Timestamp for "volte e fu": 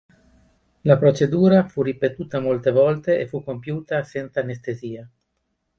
2.71-3.43